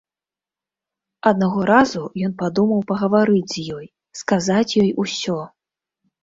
[1.31, 3.85] Аднаго разу ён падумаў пагаварыць з ёй,
[4.23, 5.39] сказаць ёй усё.